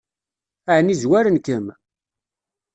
Ɛni 0.75 0.95
zwaren-kem? 1.01 1.65